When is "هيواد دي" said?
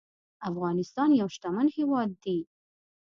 1.75-2.37